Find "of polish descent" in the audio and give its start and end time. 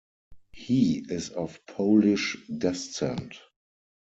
1.29-3.37